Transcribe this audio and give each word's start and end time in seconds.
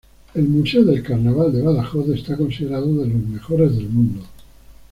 El 0.33 0.47
Museo 0.49 0.83
del 0.83 1.03
Carnaval 1.03 1.53
de 1.53 1.61
Badajoz 1.61 2.09
está 2.09 2.35
considerado 2.35 2.87
de 2.91 3.05
los 3.07 3.21
mejores 3.23 3.75
del 3.77 3.87
mundo. 3.87 4.23